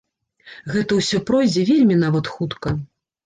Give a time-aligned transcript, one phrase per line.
[0.75, 2.73] Гэта ўсё пройдзе вельмі нават хутка.